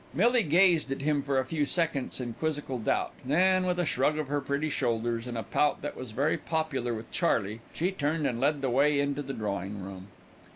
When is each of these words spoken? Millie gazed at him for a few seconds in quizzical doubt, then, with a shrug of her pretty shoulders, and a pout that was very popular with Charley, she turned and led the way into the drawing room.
Millie 0.15 0.41
gazed 0.41 0.91
at 0.91 1.03
him 1.03 1.21
for 1.21 1.37
a 1.37 1.45
few 1.45 1.63
seconds 1.63 2.19
in 2.19 2.33
quizzical 2.33 2.79
doubt, 2.79 3.13
then, 3.23 3.67
with 3.67 3.77
a 3.77 3.85
shrug 3.85 4.17
of 4.17 4.29
her 4.29 4.41
pretty 4.41 4.67
shoulders, 4.71 5.27
and 5.27 5.37
a 5.37 5.43
pout 5.43 5.83
that 5.83 5.95
was 5.95 6.09
very 6.09 6.39
popular 6.39 6.91
with 6.91 7.11
Charley, 7.11 7.61
she 7.71 7.91
turned 7.91 8.25
and 8.25 8.39
led 8.39 8.61
the 8.61 8.69
way 8.71 8.99
into 8.99 9.21
the 9.21 9.31
drawing 9.31 9.79
room. 9.83 10.07